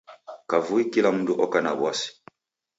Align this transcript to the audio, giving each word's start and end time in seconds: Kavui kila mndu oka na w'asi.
Kavui 0.49 0.83
kila 0.91 1.09
mndu 1.15 1.33
oka 1.45 1.59
na 1.63 1.71
w'asi. 1.79 2.09